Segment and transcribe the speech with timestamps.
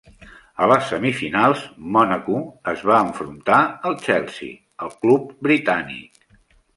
[0.63, 1.59] A les semifinals,
[1.97, 2.37] Mònaco
[2.71, 3.59] es va enfrontar
[3.91, 4.55] al Chelsea,
[4.87, 6.25] el club britànic.